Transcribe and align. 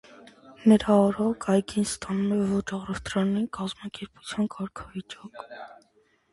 Նրա 0.69 0.95
օրոք 1.01 1.45
այգին 1.55 1.85
ստանում 1.89 2.33
է 2.39 2.49
ոչ 2.55 2.65
առևտրային 2.79 3.47
կազմակերպության 3.61 4.53
կարգավիճակ։ 4.59 5.49